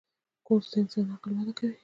کورس 0.45 0.65
د 0.71 0.75
انساني 0.81 1.11
عقل 1.15 1.31
وده 1.37 1.53
ده. 1.57 1.69